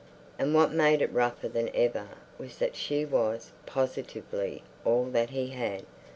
And 0.39 0.55
what 0.55 0.71
made 0.73 1.03
it 1.03 1.13
rougher 1.13 1.47
than 1.47 1.69
ever 1.75 2.07
was 2.39 2.57
that 2.57 2.75
she 2.75 3.05
was 3.05 3.51
positively 3.67 4.63
all 4.83 5.05
that 5.05 5.29
he 5.29 5.49
had. 5.49 5.85